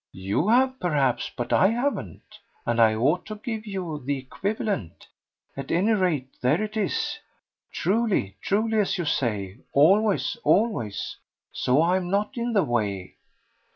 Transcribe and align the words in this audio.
"You 0.13 0.47
have 0.47 0.79
perhaps, 0.79 1.29
but 1.37 1.53
I 1.53 1.67
haven't, 1.67 2.23
and 2.65 2.81
I 2.81 2.95
ought 2.95 3.23
to 3.27 3.35
give 3.35 3.67
you 3.67 4.01
the 4.03 4.17
equivalent. 4.17 5.05
At 5.55 5.69
any 5.69 5.93
rate 5.93 6.27
there 6.41 6.59
it 6.63 6.75
is. 6.75 7.19
'Truly, 7.71 8.35
truly' 8.41 8.79
as 8.79 8.97
you 8.97 9.05
say 9.05 9.59
'always, 9.73 10.37
always.' 10.43 11.17
So 11.51 11.83
I'm 11.83 12.09
not 12.09 12.35
in 12.35 12.53
the 12.53 12.63
way." 12.63 13.13